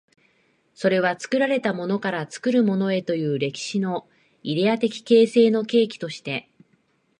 [0.73, 4.09] それは作られたものから作るものへという歴史の
[4.41, 6.49] イデヤ的形成の契機として、